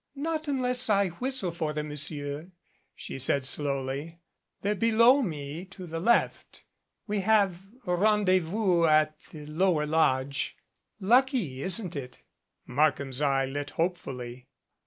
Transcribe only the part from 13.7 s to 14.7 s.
hopefully.